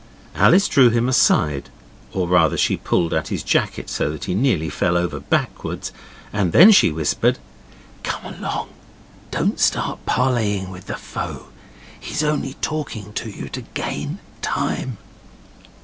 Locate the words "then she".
6.53-6.91